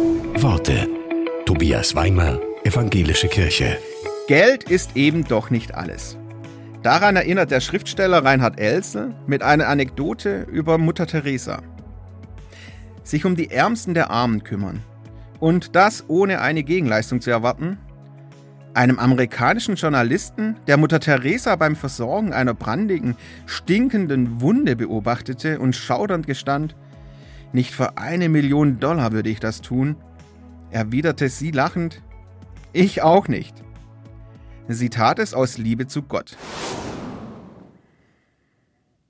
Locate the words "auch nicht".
33.02-33.54